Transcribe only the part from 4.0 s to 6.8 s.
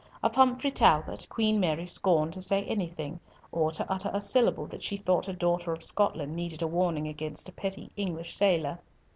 a syllable that she thought a daughter of Scotland needed a